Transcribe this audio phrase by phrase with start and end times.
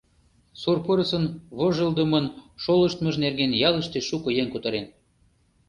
[0.61, 1.23] Сур пырысын
[1.57, 2.25] вожылдымын
[2.63, 4.85] шолыштмыж нерген ялыште шуко еҥ кутырен.